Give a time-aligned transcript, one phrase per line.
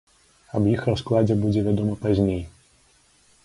[0.59, 2.41] Аб іх раскладзе будзе вядома пазней.